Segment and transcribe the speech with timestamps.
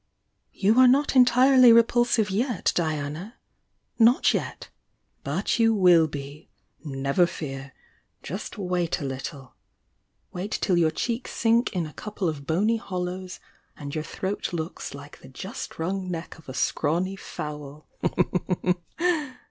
[0.55, 3.37] "You are not entirely repulsive yet, Diana!—
[4.09, 4.69] not yet!
[5.23, 6.49] But you will be!—
[6.83, 7.71] never fear!
[8.23, 9.53] Just wait a little!—
[10.33, 13.39] wait till your cheeks sink in a couple of bony hollows
[13.77, 17.85] and your throat looks like the just wrung neck of a scrawny fowl!"